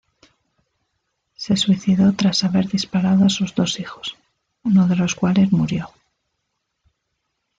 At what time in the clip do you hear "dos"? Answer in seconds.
3.53-3.79